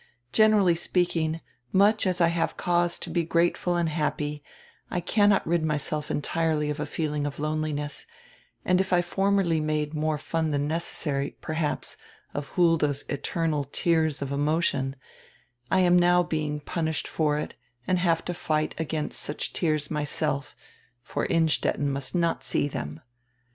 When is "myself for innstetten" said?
19.91-21.91